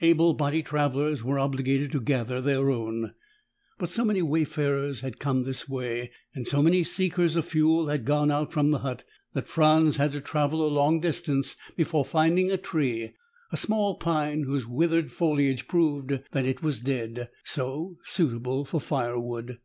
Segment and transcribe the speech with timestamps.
[0.00, 3.14] Able bodied travelers were obligated to gather their own.
[3.78, 8.04] But so many wayfarers had come this way, and so many seekers of fuel had
[8.04, 9.04] gone out from the hut,
[9.34, 13.14] that Franz had to travel a long distance before finding a tree,
[13.52, 19.60] a small pine whose withered foliage proved that it was dead, so suitable for firewood.